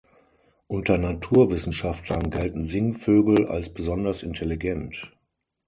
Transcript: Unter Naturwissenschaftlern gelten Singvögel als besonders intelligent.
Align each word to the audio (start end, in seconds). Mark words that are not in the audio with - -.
Unter 0.65 0.97
Naturwissenschaftlern 0.97 2.31
gelten 2.31 2.65
Singvögel 2.65 3.45
als 3.45 3.71
besonders 3.71 4.23
intelligent. 4.23 5.11